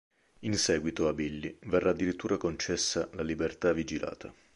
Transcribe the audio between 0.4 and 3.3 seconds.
seguito a Billy verrà addirittura concessa la